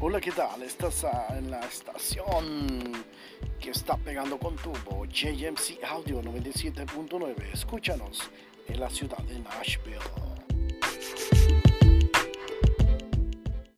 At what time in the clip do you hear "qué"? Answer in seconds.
0.20-0.30